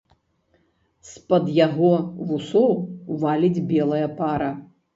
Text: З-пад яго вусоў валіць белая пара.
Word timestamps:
З-пад 1.09 1.45
яго 1.65 1.91
вусоў 2.31 2.75
валіць 3.27 3.65
белая 3.77 4.05
пара. 4.21 4.53